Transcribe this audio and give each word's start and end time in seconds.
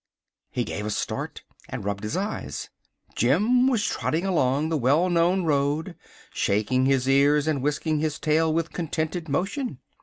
He 0.49 0.63
gave 0.63 0.87
a 0.87 0.89
start 0.89 1.43
and 1.69 1.85
rubbed 1.85 2.01
his 2.03 2.17
eyes. 2.17 2.71
Jim 3.15 3.67
was 3.67 3.85
trotting 3.85 4.25
along 4.25 4.69
the 4.69 4.77
well 4.79 5.11
known 5.11 5.43
road, 5.43 5.95
shaking 6.33 6.87
his 6.87 7.07
ears 7.07 7.47
and 7.47 7.61
whisking 7.61 7.99
his 7.99 8.17
tail 8.17 8.51
with 8.51 8.69
a 8.69 8.69
contented 8.73 9.29
motion. 9.29 9.77